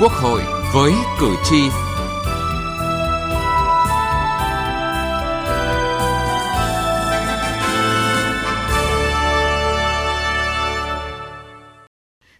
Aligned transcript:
Quốc 0.00 0.12
hội 0.12 0.42
với 0.74 0.92
cử 1.20 1.34
tri. 1.44 1.56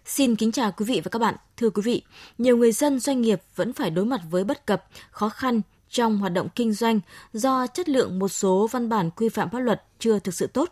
Xin 0.05 0.35
kính 0.35 0.51
chào 0.51 0.71
quý 0.71 0.85
vị 0.85 1.01
và 1.03 1.09
các 1.09 1.19
bạn. 1.19 1.35
Thưa 1.57 1.69
quý 1.69 1.81
vị, 1.85 2.01
nhiều 2.37 2.57
người 2.57 2.71
dân 2.71 2.99
doanh 2.99 3.21
nghiệp 3.21 3.41
vẫn 3.55 3.73
phải 3.73 3.89
đối 3.89 4.05
mặt 4.05 4.21
với 4.29 4.43
bất 4.43 4.65
cập, 4.65 4.85
khó 5.11 5.29
khăn 5.29 5.61
trong 5.95 6.17
hoạt 6.17 6.33
động 6.33 6.47
kinh 6.55 6.73
doanh 6.73 6.99
do 7.33 7.67
chất 7.67 7.89
lượng 7.89 8.19
một 8.19 8.27
số 8.27 8.67
văn 8.71 8.89
bản 8.89 9.09
quy 9.11 9.29
phạm 9.29 9.49
pháp 9.49 9.59
luật 9.59 9.83
chưa 9.99 10.19
thực 10.19 10.33
sự 10.33 10.47
tốt. 10.47 10.69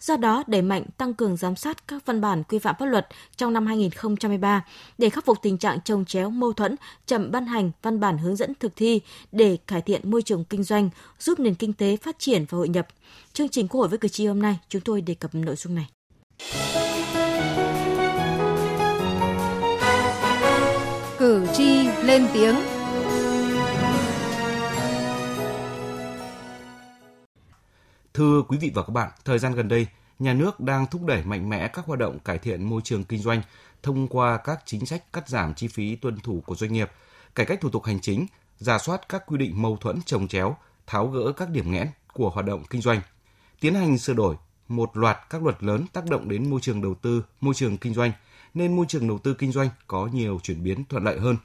Do 0.00 0.16
đó, 0.16 0.44
đẩy 0.46 0.62
mạnh 0.62 0.84
tăng 0.96 1.14
cường 1.14 1.36
giám 1.36 1.56
sát 1.56 1.88
các 1.88 2.06
văn 2.06 2.20
bản 2.20 2.42
quy 2.42 2.58
phạm 2.58 2.74
pháp 2.78 2.86
luật 2.86 3.06
trong 3.36 3.52
năm 3.52 3.66
2023 3.66 4.64
để 4.98 5.08
khắc 5.08 5.24
phục 5.24 5.42
tình 5.42 5.58
trạng 5.58 5.80
trồng 5.80 6.04
chéo 6.04 6.30
mâu 6.30 6.52
thuẫn, 6.52 6.76
chậm 7.06 7.30
ban 7.30 7.46
hành 7.46 7.70
văn 7.82 8.00
bản 8.00 8.18
hướng 8.18 8.36
dẫn 8.36 8.52
thực 8.60 8.72
thi 8.76 9.00
để 9.32 9.58
cải 9.66 9.82
thiện 9.82 10.10
môi 10.10 10.22
trường 10.22 10.44
kinh 10.44 10.62
doanh, 10.62 10.90
giúp 11.18 11.40
nền 11.40 11.54
kinh 11.54 11.72
tế 11.72 11.96
phát 11.96 12.18
triển 12.18 12.44
và 12.48 12.58
hội 12.58 12.68
nhập. 12.68 12.86
Chương 13.32 13.48
trình 13.48 13.68
Quốc 13.68 13.80
hội 13.80 13.88
với 13.88 13.98
cử 13.98 14.08
tri 14.08 14.26
hôm 14.26 14.42
nay, 14.42 14.58
chúng 14.68 14.82
tôi 14.82 15.00
đề 15.00 15.14
cập 15.14 15.34
nội 15.34 15.56
dung 15.56 15.74
này. 15.74 15.86
Cử 21.18 21.46
tri 21.54 21.86
lên 22.02 22.26
tiếng 22.34 22.75
Thưa 28.16 28.42
quý 28.48 28.58
vị 28.58 28.70
và 28.74 28.82
các 28.82 28.90
bạn, 28.90 29.10
thời 29.24 29.38
gian 29.38 29.54
gần 29.54 29.68
đây, 29.68 29.86
nhà 30.18 30.34
nước 30.34 30.60
đang 30.60 30.86
thúc 30.86 31.02
đẩy 31.06 31.22
mạnh 31.24 31.48
mẽ 31.48 31.68
các 31.68 31.86
hoạt 31.86 31.98
động 31.98 32.18
cải 32.18 32.38
thiện 32.38 32.64
môi 32.64 32.80
trường 32.84 33.04
kinh 33.04 33.20
doanh 33.20 33.42
thông 33.82 34.08
qua 34.08 34.36
các 34.36 34.62
chính 34.64 34.86
sách 34.86 35.12
cắt 35.12 35.28
giảm 35.28 35.54
chi 35.54 35.68
phí 35.68 35.96
tuân 35.96 36.20
thủ 36.20 36.42
của 36.46 36.54
doanh 36.54 36.72
nghiệp, 36.72 36.90
cải 37.34 37.46
cách 37.46 37.60
thủ 37.60 37.70
tục 37.70 37.84
hành 37.84 38.00
chính, 38.00 38.26
giả 38.58 38.78
soát 38.78 39.08
các 39.08 39.22
quy 39.26 39.38
định 39.38 39.62
mâu 39.62 39.76
thuẫn 39.76 39.98
trồng 40.06 40.28
chéo, 40.28 40.56
tháo 40.86 41.06
gỡ 41.06 41.32
các 41.36 41.50
điểm 41.50 41.70
nghẽn 41.70 41.86
của 42.12 42.30
hoạt 42.30 42.46
động 42.46 42.64
kinh 42.70 42.80
doanh, 42.80 43.00
tiến 43.60 43.74
hành 43.74 43.98
sửa 43.98 44.14
đổi 44.14 44.36
một 44.68 44.96
loạt 44.96 45.18
các 45.30 45.42
luật 45.42 45.62
lớn 45.62 45.86
tác 45.92 46.10
động 46.10 46.28
đến 46.28 46.50
môi 46.50 46.60
trường 46.60 46.82
đầu 46.82 46.94
tư, 46.94 47.24
môi 47.40 47.54
trường 47.54 47.76
kinh 47.76 47.94
doanh, 47.94 48.12
nên 48.54 48.76
môi 48.76 48.86
trường 48.88 49.08
đầu 49.08 49.18
tư 49.18 49.34
kinh 49.34 49.52
doanh 49.52 49.68
có 49.86 50.08
nhiều 50.12 50.40
chuyển 50.42 50.62
biến 50.62 50.84
thuận 50.84 51.04
lợi 51.04 51.20
hơn. 51.20 51.36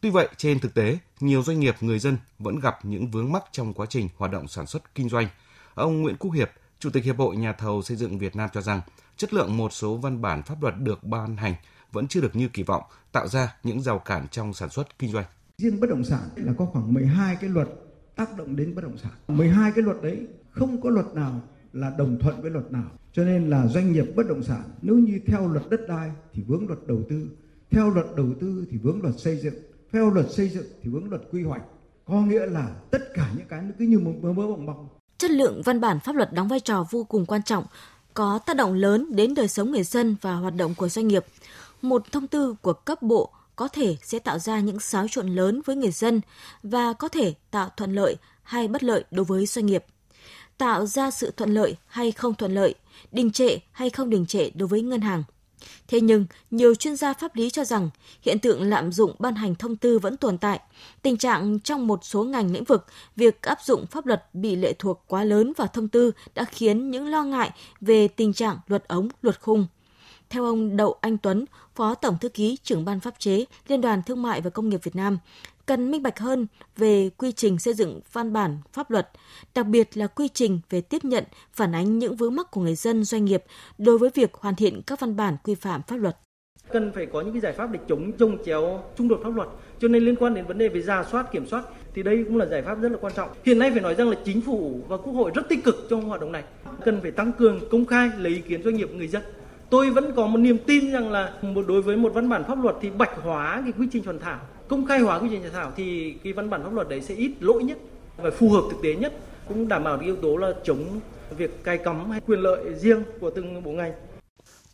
Tuy 0.00 0.10
vậy, 0.10 0.28
trên 0.36 0.60
thực 0.60 0.74
tế, 0.74 0.98
nhiều 1.20 1.42
doanh 1.42 1.60
nghiệp 1.60 1.76
người 1.80 1.98
dân 1.98 2.18
vẫn 2.38 2.60
gặp 2.60 2.78
những 2.82 3.10
vướng 3.10 3.32
mắc 3.32 3.44
trong 3.52 3.72
quá 3.72 3.86
trình 3.90 4.08
hoạt 4.16 4.32
động 4.32 4.48
sản 4.48 4.66
xuất 4.66 4.94
kinh 4.94 5.08
doanh– 5.08 5.28
Ông 5.78 6.02
Nguyễn 6.02 6.16
Quốc 6.16 6.30
Hiệp, 6.30 6.50
Chủ 6.78 6.90
tịch 6.90 7.04
Hiệp 7.04 7.18
hội 7.18 7.36
Nhà 7.36 7.52
thầu 7.52 7.82
xây 7.82 7.96
dựng 7.96 8.18
Việt 8.18 8.36
Nam 8.36 8.48
cho 8.52 8.60
rằng 8.60 8.80
chất 9.16 9.34
lượng 9.34 9.56
một 9.56 9.72
số 9.72 9.96
văn 9.96 10.22
bản 10.22 10.42
pháp 10.42 10.62
luật 10.62 10.74
được 10.78 11.04
ban 11.04 11.36
hành 11.36 11.54
vẫn 11.92 12.08
chưa 12.08 12.20
được 12.20 12.36
như 12.36 12.48
kỳ 12.48 12.62
vọng, 12.62 12.82
tạo 13.12 13.28
ra 13.28 13.56
những 13.62 13.82
rào 13.82 13.98
cản 13.98 14.28
trong 14.30 14.52
sản 14.52 14.70
xuất 14.70 14.98
kinh 14.98 15.12
doanh. 15.12 15.24
Riêng 15.58 15.80
bất 15.80 15.90
động 15.90 16.04
sản 16.04 16.20
là 16.36 16.52
có 16.58 16.66
khoảng 16.66 16.94
12 16.94 17.36
cái 17.36 17.50
luật 17.50 17.68
tác 18.16 18.36
động 18.36 18.56
đến 18.56 18.74
bất 18.74 18.84
động 18.84 18.98
sản. 18.98 19.12
12 19.28 19.72
cái 19.74 19.84
luật 19.84 19.96
đấy 20.02 20.26
không 20.50 20.80
có 20.80 20.90
luật 20.90 21.06
nào 21.14 21.40
là 21.72 21.90
đồng 21.98 22.18
thuận 22.20 22.42
với 22.42 22.50
luật 22.50 22.72
nào. 22.72 22.90
Cho 23.12 23.24
nên 23.24 23.50
là 23.50 23.66
doanh 23.66 23.92
nghiệp 23.92 24.06
bất 24.16 24.28
động 24.28 24.42
sản 24.42 24.62
nếu 24.82 24.94
như 24.96 25.20
theo 25.26 25.48
luật 25.48 25.70
đất 25.70 25.80
đai 25.88 26.10
thì 26.32 26.42
vướng 26.42 26.66
luật 26.66 26.78
đầu 26.86 27.02
tư, 27.08 27.30
theo 27.70 27.90
luật 27.90 28.06
đầu 28.16 28.34
tư 28.40 28.66
thì 28.70 28.78
vướng 28.78 29.02
luật 29.02 29.14
xây 29.18 29.36
dựng, 29.36 29.54
theo 29.92 30.10
luật 30.10 30.30
xây 30.30 30.48
dựng 30.48 30.66
thì 30.82 30.90
vướng 30.90 31.10
luật 31.10 31.22
quy 31.30 31.42
hoạch. 31.42 31.62
Có 32.04 32.22
nghĩa 32.22 32.46
là 32.46 32.76
tất 32.90 33.02
cả 33.14 33.32
những 33.36 33.46
cái 33.48 33.62
nó 33.62 33.70
cứ 33.78 33.84
như 33.84 33.98
một 33.98 34.14
mơ 34.22 34.32
mơ 34.32 34.46
bong 34.46 34.66
bong 34.66 34.88
Chất 35.18 35.30
lượng 35.30 35.62
văn 35.62 35.80
bản 35.80 36.00
pháp 36.00 36.16
luật 36.16 36.32
đóng 36.32 36.48
vai 36.48 36.60
trò 36.60 36.86
vô 36.90 37.04
cùng 37.04 37.26
quan 37.26 37.42
trọng, 37.42 37.64
có 38.14 38.38
tác 38.38 38.56
động 38.56 38.74
lớn 38.74 39.06
đến 39.16 39.34
đời 39.34 39.48
sống 39.48 39.70
người 39.70 39.82
dân 39.82 40.16
và 40.20 40.34
hoạt 40.34 40.54
động 40.54 40.74
của 40.74 40.88
doanh 40.88 41.08
nghiệp. 41.08 41.24
Một 41.82 42.12
thông 42.12 42.26
tư 42.26 42.54
của 42.62 42.72
cấp 42.72 43.02
bộ 43.02 43.32
có 43.56 43.68
thể 43.68 43.96
sẽ 44.02 44.18
tạo 44.18 44.38
ra 44.38 44.60
những 44.60 44.80
xáo 44.80 45.06
trộn 45.10 45.28
lớn 45.28 45.60
với 45.64 45.76
người 45.76 45.90
dân 45.90 46.20
và 46.62 46.92
có 46.92 47.08
thể 47.08 47.34
tạo 47.50 47.70
thuận 47.76 47.94
lợi 47.94 48.16
hay 48.42 48.68
bất 48.68 48.82
lợi 48.82 49.04
đối 49.10 49.24
với 49.24 49.46
doanh 49.46 49.66
nghiệp. 49.66 49.84
Tạo 50.58 50.86
ra 50.86 51.10
sự 51.10 51.32
thuận 51.36 51.54
lợi 51.54 51.76
hay 51.86 52.12
không 52.12 52.34
thuận 52.34 52.54
lợi, 52.54 52.74
đình 53.12 53.30
trệ 53.30 53.58
hay 53.72 53.90
không 53.90 54.10
đình 54.10 54.26
trệ 54.26 54.50
đối 54.50 54.68
với 54.68 54.82
ngân 54.82 55.00
hàng– 55.00 55.22
Thế 55.88 56.00
nhưng, 56.00 56.26
nhiều 56.50 56.74
chuyên 56.74 56.96
gia 56.96 57.12
pháp 57.12 57.36
lý 57.36 57.50
cho 57.50 57.64
rằng 57.64 57.90
hiện 58.22 58.38
tượng 58.38 58.62
lạm 58.62 58.92
dụng 58.92 59.14
ban 59.18 59.34
hành 59.34 59.54
thông 59.54 59.76
tư 59.76 59.98
vẫn 59.98 60.16
tồn 60.16 60.38
tại. 60.38 60.60
Tình 61.02 61.16
trạng 61.16 61.60
trong 61.60 61.86
một 61.86 62.04
số 62.04 62.24
ngành 62.24 62.52
lĩnh 62.52 62.64
vực, 62.64 62.86
việc 63.16 63.42
áp 63.42 63.58
dụng 63.62 63.86
pháp 63.86 64.06
luật 64.06 64.34
bị 64.34 64.56
lệ 64.56 64.72
thuộc 64.78 65.04
quá 65.06 65.24
lớn 65.24 65.52
vào 65.56 65.68
thông 65.68 65.88
tư 65.88 66.12
đã 66.34 66.44
khiến 66.44 66.90
những 66.90 67.06
lo 67.06 67.22
ngại 67.24 67.50
về 67.80 68.08
tình 68.08 68.32
trạng 68.32 68.58
luật 68.66 68.88
ống, 68.88 69.08
luật 69.22 69.40
khung. 69.40 69.66
Theo 70.30 70.44
ông 70.44 70.76
Đậu 70.76 70.96
Anh 71.00 71.18
Tuấn, 71.18 71.44
Phó 71.74 71.94
Tổng 71.94 72.16
Thư 72.20 72.28
ký 72.28 72.58
trưởng 72.62 72.84
Ban 72.84 73.00
Pháp 73.00 73.14
chế 73.18 73.44
Liên 73.68 73.80
đoàn 73.80 74.02
Thương 74.06 74.22
mại 74.22 74.40
và 74.40 74.50
Công 74.50 74.68
nghiệp 74.68 74.80
Việt 74.82 74.96
Nam, 74.96 75.18
cần 75.66 75.90
minh 75.90 76.02
bạch 76.02 76.18
hơn 76.18 76.46
về 76.76 77.10
quy 77.10 77.32
trình 77.32 77.58
xây 77.58 77.74
dựng 77.74 78.00
văn 78.12 78.32
bản 78.32 78.58
pháp 78.72 78.90
luật, 78.90 79.08
đặc 79.54 79.66
biệt 79.66 79.96
là 79.96 80.06
quy 80.06 80.28
trình 80.28 80.60
về 80.70 80.80
tiếp 80.80 81.04
nhận, 81.04 81.24
phản 81.52 81.74
ánh 81.74 81.98
những 81.98 82.16
vướng 82.16 82.34
mắc 82.34 82.50
của 82.50 82.60
người 82.60 82.74
dân 82.74 83.04
doanh 83.04 83.24
nghiệp 83.24 83.44
đối 83.78 83.98
với 83.98 84.10
việc 84.14 84.34
hoàn 84.34 84.56
thiện 84.56 84.82
các 84.86 85.00
văn 85.00 85.16
bản 85.16 85.36
quy 85.44 85.54
phạm 85.54 85.82
pháp 85.82 85.96
luật. 85.96 86.16
Cần 86.70 86.92
phải 86.94 87.06
có 87.06 87.20
những 87.20 87.32
cái 87.32 87.40
giải 87.40 87.52
pháp 87.52 87.72
để 87.72 87.78
chống 87.88 88.12
trông 88.12 88.44
chéo 88.44 88.82
xung 88.98 89.08
đột 89.08 89.20
pháp 89.22 89.30
luật. 89.34 89.48
Cho 89.80 89.88
nên 89.88 90.04
liên 90.04 90.16
quan 90.16 90.34
đến 90.34 90.46
vấn 90.46 90.58
đề 90.58 90.68
về 90.68 90.82
ra 90.82 91.04
soát 91.10 91.32
kiểm 91.32 91.46
soát 91.46 91.64
thì 91.94 92.02
đây 92.02 92.24
cũng 92.24 92.36
là 92.36 92.46
giải 92.46 92.62
pháp 92.62 92.74
rất 92.74 92.92
là 92.92 92.98
quan 93.00 93.12
trọng. 93.16 93.30
Hiện 93.44 93.58
nay 93.58 93.70
phải 93.70 93.80
nói 93.80 93.94
rằng 93.94 94.10
là 94.10 94.16
chính 94.24 94.40
phủ 94.40 94.80
và 94.88 94.96
quốc 94.96 95.12
hội 95.12 95.30
rất 95.34 95.48
tích 95.48 95.64
cực 95.64 95.86
trong 95.90 96.04
hoạt 96.04 96.20
động 96.20 96.32
này. 96.32 96.44
Cần 96.84 97.00
phải 97.02 97.10
tăng 97.10 97.32
cường 97.32 97.60
công 97.70 97.86
khai 97.86 98.10
lấy 98.18 98.32
ý 98.32 98.40
kiến 98.40 98.62
doanh 98.62 98.74
nghiệp 98.74 98.90
người 98.94 99.08
dân. 99.08 99.22
Tôi 99.70 99.90
vẫn 99.90 100.12
có 100.16 100.26
một 100.26 100.38
niềm 100.38 100.58
tin 100.66 100.92
rằng 100.92 101.12
là 101.12 101.32
một 101.42 101.64
đối 101.68 101.82
với 101.82 101.96
một 101.96 102.12
văn 102.14 102.28
bản 102.28 102.44
pháp 102.44 102.62
luật 102.62 102.76
thì 102.80 102.90
bạch 102.90 103.10
hóa 103.22 103.60
cái 103.64 103.72
quy 103.78 103.88
trình 103.92 104.04
soạn 104.04 104.18
thảo 104.18 104.40
công 104.68 104.86
khai 104.86 105.00
hóa 105.00 105.18
quy 105.18 105.28
trình 105.30 105.40
soạn 105.40 105.54
thảo 105.54 105.72
thì 105.76 106.14
cái 106.24 106.32
văn 106.32 106.50
bản 106.50 106.62
pháp 106.64 106.72
luật 106.72 106.88
đấy 106.88 107.02
sẽ 107.02 107.14
ít 107.14 107.32
lỗi 107.40 107.64
nhất 107.64 107.78
và 108.16 108.30
phù 108.30 108.50
hợp 108.50 108.62
thực 108.70 108.82
tế 108.82 108.94
nhất 108.94 109.12
cũng 109.48 109.68
đảm 109.68 109.84
bảo 109.84 109.96
cái 109.96 110.06
yếu 110.06 110.16
tố 110.16 110.36
là 110.36 110.52
chống 110.64 111.00
việc 111.36 111.64
cai 111.64 111.78
cắm 111.78 112.10
hay 112.10 112.20
quyền 112.26 112.40
lợi 112.40 112.74
riêng 112.74 113.02
của 113.20 113.30
từng 113.30 113.62
bộ 113.62 113.70
ngành. 113.70 113.92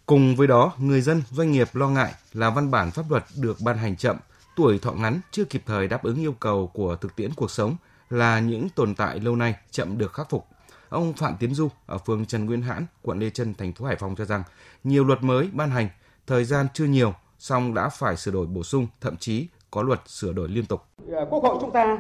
Cùng 0.07 0.37
với 0.37 0.47
đó, 0.47 0.73
người 0.79 1.01
dân, 1.01 1.23
doanh 1.31 1.53
nghiệp 1.53 1.69
lo 1.73 1.89
ngại 1.89 2.13
là 2.33 2.51
văn 2.51 2.71
bản 2.71 2.91
pháp 2.91 3.03
luật 3.11 3.25
được 3.41 3.57
ban 3.65 3.77
hành 3.77 3.97
chậm, 3.97 4.17
tuổi 4.57 4.79
thọ 4.79 4.93
ngắn 4.93 5.21
chưa 5.31 5.45
kịp 5.45 5.63
thời 5.67 5.89
đáp 5.89 6.03
ứng 6.03 6.21
yêu 6.21 6.33
cầu 6.41 6.71
của 6.75 6.97
thực 6.97 7.17
tiễn 7.17 7.31
cuộc 7.37 7.51
sống 7.51 7.77
là 8.11 8.41
những 8.41 8.69
tồn 8.69 8.95
tại 8.95 9.21
lâu 9.21 9.37
nay 9.37 9.55
chậm 9.71 9.99
được 9.99 10.13
khắc 10.13 10.31
phục. 10.31 10.47
Ông 10.89 11.13
Phạm 11.13 11.37
Tiến 11.41 11.55
Du 11.55 11.69
ở 11.87 11.99
phường 11.99 12.27
Trần 12.27 12.47
Nguyên 12.47 12.63
Hãn, 12.63 12.87
quận 13.03 13.19
Lê 13.19 13.31
Trân, 13.31 13.55
thành 13.55 13.73
phố 13.73 13.87
Hải 13.87 13.97
Phòng 13.97 14.15
cho 14.17 14.25
rằng 14.25 14.43
nhiều 14.85 15.05
luật 15.05 15.23
mới 15.23 15.51
ban 15.53 15.71
hành, 15.71 15.89
thời 16.27 16.45
gian 16.45 16.67
chưa 16.75 16.85
nhiều, 16.85 17.13
song 17.39 17.75
đã 17.75 17.89
phải 17.89 18.17
sửa 18.17 18.31
đổi 18.31 18.47
bổ 18.47 18.63
sung, 18.63 18.87
thậm 19.01 19.17
chí 19.17 19.49
có 19.71 19.83
luật 19.83 20.01
sửa 20.07 20.33
đổi 20.33 20.49
liên 20.49 20.67
tục. 20.67 20.81
Ờ, 21.13 21.27
Quốc 21.31 21.43
hội 21.43 21.59
chúng 21.61 21.71
ta 21.73 21.99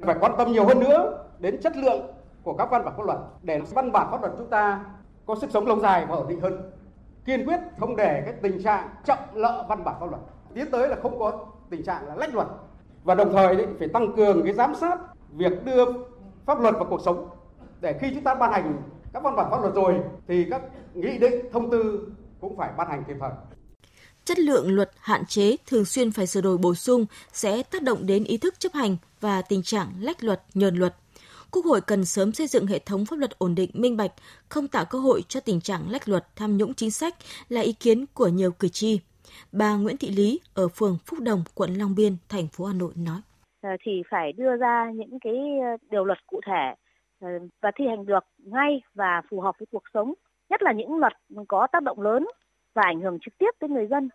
phải 0.00 0.16
quan 0.20 0.32
tâm 0.38 0.52
nhiều 0.52 0.66
hơn 0.66 0.80
nữa 0.80 1.24
đến 1.38 1.60
chất 1.62 1.76
lượng 1.76 2.06
của 2.42 2.52
các 2.56 2.68
văn 2.70 2.84
bản 2.84 2.94
pháp 2.96 3.06
luật 3.06 3.18
để 3.42 3.60
văn 3.74 3.92
bản 3.92 4.08
pháp 4.10 4.20
luật 4.20 4.32
chúng 4.38 4.50
ta 4.50 4.84
có 5.26 5.36
sức 5.40 5.50
sống 5.52 5.66
lâu 5.66 5.80
dài 5.80 6.06
và 6.06 6.16
ổn 6.16 6.28
định 6.28 6.40
hơn. 6.40 6.70
Kiên 7.24 7.46
quyết 7.46 7.60
không 7.78 7.96
để 7.96 8.22
cái 8.24 8.34
tình 8.42 8.62
trạng 8.62 8.88
chậm 9.04 9.18
lợ 9.34 9.66
văn 9.68 9.84
bản 9.84 9.94
pháp 10.00 10.10
luật. 10.10 10.22
Tiến 10.54 10.70
tới 10.70 10.88
là 10.88 10.96
không 11.02 11.18
có 11.18 11.46
tình 11.70 11.84
trạng 11.84 12.06
là 12.06 12.14
lách 12.14 12.34
luật 12.34 12.48
và 13.04 13.14
đồng 13.14 13.32
thời 13.32 13.56
đấy, 13.56 13.66
phải 13.78 13.88
tăng 13.88 14.16
cường 14.16 14.42
cái 14.44 14.52
giám 14.52 14.74
sát 14.74 14.98
việc 15.30 15.64
đưa 15.64 15.84
pháp 16.46 16.60
luật 16.60 16.74
vào 16.74 16.84
cuộc 16.84 17.00
sống 17.04 17.28
để 17.84 17.98
khi 18.00 18.10
chúng 18.14 18.24
ta 18.24 18.34
ban 18.34 18.52
hành 18.52 18.82
các 19.12 19.22
văn 19.22 19.36
bản 19.36 19.50
pháp 19.50 19.60
luật 19.60 19.74
rồi 19.74 19.94
thì 20.28 20.46
các 20.50 20.62
nghị 20.94 21.18
định 21.18 21.34
thông 21.52 21.70
tư 21.70 22.08
cũng 22.40 22.56
phải 22.56 22.70
ban 22.76 22.88
hành 22.88 23.04
kịp 23.08 23.14
thời 23.20 23.30
chất 24.24 24.38
lượng 24.38 24.74
luật 24.74 24.90
hạn 25.00 25.26
chế 25.26 25.56
thường 25.66 25.84
xuyên 25.84 26.12
phải 26.12 26.26
sửa 26.26 26.40
đổi 26.40 26.58
bổ 26.58 26.74
sung 26.74 27.06
sẽ 27.32 27.62
tác 27.62 27.82
động 27.82 28.06
đến 28.06 28.24
ý 28.24 28.38
thức 28.38 28.60
chấp 28.60 28.72
hành 28.72 28.96
và 29.20 29.42
tình 29.42 29.62
trạng 29.62 29.88
lách 30.00 30.24
luật, 30.24 30.42
nhờn 30.54 30.76
luật. 30.76 30.94
Quốc 31.50 31.64
hội 31.64 31.80
cần 31.80 32.04
sớm 32.04 32.32
xây 32.32 32.46
dựng 32.46 32.66
hệ 32.66 32.78
thống 32.78 33.06
pháp 33.06 33.16
luật 33.18 33.38
ổn 33.38 33.54
định, 33.54 33.70
minh 33.74 33.96
bạch, 33.96 34.12
không 34.48 34.68
tạo 34.68 34.84
cơ 34.90 34.98
hội 34.98 35.22
cho 35.28 35.40
tình 35.40 35.60
trạng 35.60 35.90
lách 35.90 36.08
luật, 36.08 36.24
tham 36.36 36.56
nhũng 36.56 36.74
chính 36.74 36.90
sách 36.90 37.14
là 37.48 37.60
ý 37.60 37.72
kiến 37.72 38.04
của 38.14 38.28
nhiều 38.28 38.50
cử 38.52 38.68
tri. 38.68 39.00
Bà 39.52 39.76
Nguyễn 39.76 39.96
Thị 39.96 40.10
Lý 40.10 40.40
ở 40.54 40.68
phường 40.68 40.98
Phúc 41.06 41.20
Đồng, 41.20 41.44
quận 41.54 41.74
Long 41.74 41.94
Biên, 41.94 42.16
thành 42.28 42.46
phố 42.48 42.64
Hà 42.64 42.74
Nội 42.74 42.92
nói. 42.96 43.20
Ờ, 43.62 43.70
thì 43.84 43.92
phải 44.10 44.32
đưa 44.32 44.56
ra 44.56 44.90
những 44.94 45.18
cái 45.20 45.34
ờ, 45.60 45.76
điều 45.90 46.04
luật 46.04 46.18
cụ 46.26 46.40
thể 46.46 46.74
và 47.60 47.70
thi 47.76 47.84
hành 47.88 48.06
được 48.06 48.24
ngay 48.38 48.82
và 48.94 49.22
phù 49.30 49.40
hợp 49.40 49.54
với 49.58 49.66
cuộc 49.72 49.82
sống, 49.94 50.14
nhất 50.50 50.62
là 50.62 50.72
những 50.72 50.98
luật 50.98 51.12
có 51.48 51.66
tác 51.72 51.82
động 51.82 52.00
lớn 52.00 52.26
và 52.74 52.82
ảnh 52.84 53.00
hưởng 53.00 53.18
trực 53.24 53.38
tiếp 53.38 53.50
tới 53.60 53.70
người 53.70 53.86
dân 53.90 54.08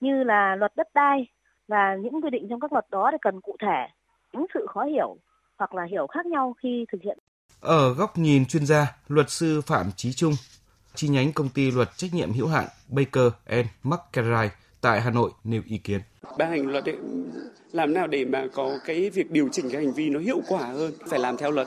như 0.00 0.24
là 0.24 0.56
luật 0.56 0.72
đất 0.76 0.88
đai 0.94 1.26
và 1.68 1.96
những 2.02 2.22
quy 2.22 2.30
định 2.30 2.46
trong 2.50 2.60
các 2.60 2.72
luật 2.72 2.86
đó 2.90 3.08
thì 3.12 3.18
cần 3.22 3.40
cụ 3.40 3.56
thể 3.62 3.86
những 4.32 4.46
sự 4.54 4.66
khó 4.68 4.84
hiểu 4.84 5.16
hoặc 5.58 5.74
là 5.74 5.82
hiểu 5.90 6.06
khác 6.06 6.26
nhau 6.26 6.54
khi 6.62 6.84
thực 6.92 7.02
hiện. 7.02 7.18
Ở 7.60 7.94
góc 7.94 8.18
nhìn 8.18 8.46
chuyên 8.46 8.66
gia, 8.66 8.86
luật 9.08 9.30
sư 9.30 9.60
Phạm 9.60 9.86
Chí 9.96 10.12
Trung, 10.12 10.32
chi 10.94 11.08
nhánh 11.08 11.32
công 11.32 11.48
ty 11.48 11.70
luật 11.70 11.88
trách 11.96 12.10
nhiệm 12.14 12.32
hữu 12.32 12.48
hạn 12.48 12.64
Baker 12.88 13.32
and 13.46 13.66
McKenzie 13.82 14.48
tại 14.80 15.00
Hà 15.00 15.10
Nội 15.10 15.30
nêu 15.44 15.62
ý 15.66 15.78
kiến. 15.78 16.00
Ban 16.38 16.50
hành 16.50 16.66
luật 16.66 16.84
ấy, 16.84 16.96
làm 17.72 17.94
nào 17.94 18.06
để 18.06 18.24
mà 18.24 18.44
có 18.54 18.70
cái 18.86 19.10
việc 19.10 19.30
điều 19.30 19.48
chỉnh 19.52 19.66
cái 19.72 19.84
hành 19.84 19.92
vi 19.92 20.10
nó 20.10 20.20
hiệu 20.20 20.40
quả 20.48 20.60
hơn, 20.60 20.92
phải 21.10 21.18
làm 21.18 21.36
theo 21.36 21.50
luật. 21.50 21.66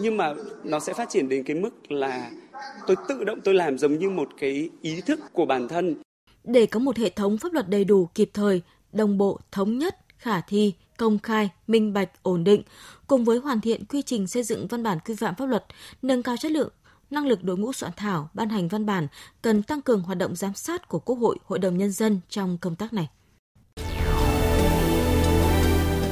Nhưng 0.00 0.16
mà 0.16 0.34
nó 0.64 0.80
sẽ 0.80 0.92
phát 0.92 1.08
triển 1.10 1.28
đến 1.28 1.44
cái 1.44 1.56
mức 1.56 1.92
là 1.92 2.30
tôi 2.86 2.96
tự 3.08 3.24
động 3.24 3.40
tôi 3.44 3.54
làm 3.54 3.78
giống 3.78 3.98
như 3.98 4.10
một 4.10 4.28
cái 4.38 4.70
ý 4.82 5.00
thức 5.00 5.20
của 5.32 5.46
bản 5.46 5.68
thân 5.68 5.94
để 6.44 6.66
có 6.66 6.80
một 6.80 6.96
hệ 6.96 7.10
thống 7.10 7.38
pháp 7.38 7.52
luật 7.52 7.68
đầy 7.68 7.84
đủ 7.84 8.08
kịp 8.14 8.30
thời 8.34 8.62
đồng 8.92 9.18
bộ, 9.18 9.40
thống 9.52 9.78
nhất, 9.78 9.96
khả 10.18 10.40
thi, 10.40 10.74
công 10.98 11.18
khai, 11.18 11.50
minh 11.66 11.92
bạch, 11.92 12.22
ổn 12.22 12.44
định, 12.44 12.62
cùng 13.06 13.24
với 13.24 13.38
hoàn 13.38 13.60
thiện 13.60 13.84
quy 13.84 14.02
trình 14.02 14.26
xây 14.26 14.42
dựng 14.42 14.66
văn 14.66 14.82
bản 14.82 14.98
quy 15.04 15.14
phạm 15.14 15.34
pháp 15.34 15.46
luật, 15.46 15.64
nâng 16.02 16.22
cao 16.22 16.36
chất 16.36 16.52
lượng 16.52 16.72
năng 17.10 17.26
lực 17.26 17.44
đội 17.44 17.56
ngũ 17.56 17.72
soạn 17.72 17.92
thảo, 17.96 18.30
ban 18.34 18.48
hành 18.48 18.68
văn 18.68 18.86
bản 18.86 19.06
cần 19.42 19.62
tăng 19.62 19.82
cường 19.82 20.02
hoạt 20.02 20.18
động 20.18 20.36
giám 20.36 20.54
sát 20.54 20.88
của 20.88 20.98
Quốc 20.98 21.16
hội, 21.16 21.36
Hội 21.44 21.58
đồng 21.58 21.78
Nhân 21.78 21.92
dân 21.92 22.20
trong 22.28 22.58
công 22.60 22.76
tác 22.76 22.92
này. 22.92 23.08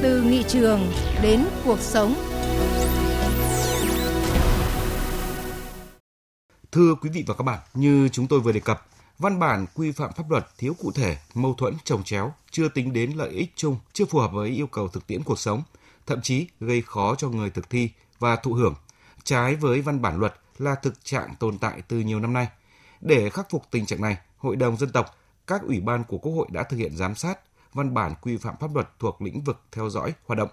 Từ 0.01 0.21
nghị 0.21 0.43
trường 0.43 0.79
đến 1.23 1.45
cuộc 1.65 1.79
sống. 1.79 2.28
Thưa 6.71 6.95
quý 6.95 7.09
vị 7.09 7.23
và 7.27 7.33
các 7.33 7.43
bạn, 7.43 7.59
như 7.73 8.09
chúng 8.09 8.27
tôi 8.27 8.39
vừa 8.39 8.51
đề 8.51 8.59
cập, 8.59 8.87
văn 9.19 9.39
bản 9.39 9.65
quy 9.75 9.91
phạm 9.91 10.13
pháp 10.13 10.29
luật 10.29 10.47
thiếu 10.57 10.73
cụ 10.79 10.91
thể, 10.91 11.17
mâu 11.33 11.53
thuẫn 11.53 11.73
trồng 11.83 12.03
chéo, 12.03 12.33
chưa 12.51 12.69
tính 12.69 12.93
đến 12.93 13.11
lợi 13.11 13.29
ích 13.29 13.53
chung, 13.55 13.77
chưa 13.93 14.05
phù 14.05 14.19
hợp 14.19 14.31
với 14.31 14.49
yêu 14.49 14.67
cầu 14.67 14.87
thực 14.87 15.07
tiễn 15.07 15.23
cuộc 15.23 15.39
sống, 15.39 15.63
thậm 16.07 16.21
chí 16.21 16.47
gây 16.59 16.81
khó 16.81 17.15
cho 17.15 17.29
người 17.29 17.49
thực 17.49 17.69
thi 17.69 17.89
và 18.19 18.35
thụ 18.35 18.53
hưởng, 18.53 18.75
trái 19.23 19.55
với 19.55 19.81
văn 19.81 20.01
bản 20.01 20.19
luật 20.19 20.33
là 20.57 20.75
thực 20.75 21.05
trạng 21.05 21.35
tồn 21.39 21.57
tại 21.57 21.81
từ 21.87 21.99
nhiều 21.99 22.19
năm 22.19 22.33
nay. 22.33 22.47
Để 23.01 23.29
khắc 23.29 23.49
phục 23.49 23.63
tình 23.71 23.85
trạng 23.85 24.01
này, 24.01 24.17
Hội 24.37 24.55
đồng 24.55 24.77
dân 24.77 24.91
tộc, 24.91 25.17
các 25.47 25.61
ủy 25.61 25.79
ban 25.79 26.03
của 26.03 26.17
Quốc 26.17 26.31
hội 26.31 26.47
đã 26.51 26.63
thực 26.63 26.77
hiện 26.77 26.97
giám 26.97 27.15
sát 27.15 27.39
văn 27.73 27.93
bản 27.93 28.13
quy 28.21 28.37
phạm 28.37 28.55
pháp 28.59 28.75
luật 28.75 28.89
thuộc 28.99 29.21
lĩnh 29.21 29.41
vực 29.41 29.61
theo 29.71 29.89
dõi 29.89 30.13
hoạt 30.25 30.37
động. 30.37 30.49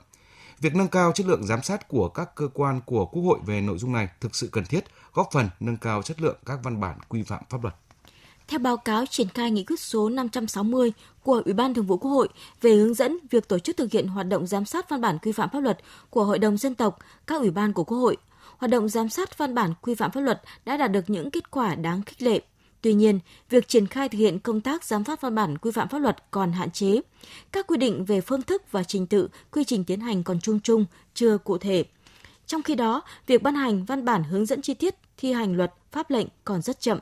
Việc 0.61 0.75
nâng 0.75 0.89
cao 0.89 1.13
chất 1.13 1.27
lượng 1.27 1.47
giám 1.47 1.63
sát 1.63 1.89
của 1.89 2.09
các 2.09 2.35
cơ 2.35 2.49
quan 2.55 2.81
của 2.87 3.07
Quốc 3.07 3.23
hội 3.23 3.39
về 3.47 3.61
nội 3.61 3.79
dung 3.79 3.93
này 3.93 4.09
thực 4.21 4.37
sự 4.37 4.49
cần 4.53 4.65
thiết, 4.65 4.85
góp 5.15 5.29
phần 5.33 5.49
nâng 5.61 5.77
cao 5.77 6.03
chất 6.03 6.21
lượng 6.21 6.37
các 6.47 6.59
văn 6.63 6.81
bản 6.81 6.99
quy 7.09 7.23
phạm 7.23 7.43
pháp 7.51 7.63
luật. 7.63 7.75
Theo 8.49 8.59
báo 8.59 8.77
cáo 8.77 9.07
triển 9.07 9.29
khai 9.29 9.51
nghị 9.51 9.65
quyết 9.65 9.81
số 9.81 10.09
560 10.09 10.93
của 11.23 11.43
Ủy 11.45 11.55
ban 11.55 11.75
Thường 11.75 11.87
vụ 11.87 11.97
Quốc 11.97 12.11
hội 12.11 12.29
về 12.61 12.71
hướng 12.71 12.95
dẫn 12.95 13.19
việc 13.31 13.49
tổ 13.49 13.59
chức 13.59 13.77
thực 13.77 13.93
hiện 13.93 14.07
hoạt 14.09 14.29
động 14.29 14.47
giám 14.47 14.65
sát 14.65 14.91
văn 14.91 15.01
bản 15.01 15.19
quy 15.23 15.33
phạm 15.33 15.49
pháp 15.53 15.61
luật 15.61 15.79
của 16.11 16.25
Hội 16.25 16.39
đồng 16.39 16.57
dân 16.57 16.75
tộc, 16.75 16.99
các 17.27 17.41
ủy 17.41 17.51
ban 17.51 17.73
của 17.73 17.85
Quốc 17.85 17.99
hội, 17.99 18.17
hoạt 18.59 18.71
động 18.71 18.89
giám 18.89 19.09
sát 19.09 19.39
văn 19.39 19.55
bản 19.55 19.75
quy 19.83 19.95
phạm 19.95 20.11
pháp 20.11 20.21
luật 20.21 20.43
đã 20.65 20.77
đạt 20.77 20.93
được 20.93 21.11
những 21.11 21.31
kết 21.31 21.51
quả 21.51 21.75
đáng 21.75 22.03
khích 22.03 22.23
lệ. 22.23 22.41
Tuy 22.81 22.95
nhiên, 22.95 23.19
việc 23.51 23.69
triển 23.69 23.87
khai 23.87 24.09
thực 24.09 24.19
hiện 24.19 24.39
công 24.39 24.61
tác 24.61 24.85
giám 24.85 25.05
sát 25.05 25.21
văn 25.21 25.35
bản 25.35 25.59
quy 25.59 25.71
phạm 25.71 25.89
pháp 25.89 25.99
luật 25.99 26.17
còn 26.31 26.53
hạn 26.53 26.71
chế. 26.71 27.01
Các 27.53 27.67
quy 27.67 27.77
định 27.77 28.05
về 28.05 28.21
phương 28.21 28.43
thức 28.43 28.73
và 28.73 28.85
trình 28.85 29.07
tự, 29.07 29.29
quy 29.51 29.65
trình 29.65 29.85
tiến 29.85 30.01
hành 30.01 30.23
còn 30.23 30.41
chung 30.41 30.61
chung, 30.61 30.85
chưa 31.15 31.39
cụ 31.39 31.59
thể. 31.59 31.85
Trong 32.47 32.63
khi 32.63 32.75
đó, 32.75 33.03
việc 33.27 33.43
ban 33.43 33.55
hành 33.55 33.85
văn 33.85 34.05
bản 34.05 34.25
hướng 34.25 34.47
dẫn 34.47 34.63
chi 34.63 34.75
tiết 34.75 34.95
thi 35.17 35.33
hành 35.33 35.57
luật, 35.57 35.75
pháp 35.93 36.11
lệnh 36.11 36.27
còn 36.45 36.63
rất 36.63 36.81
chậm. 36.81 36.99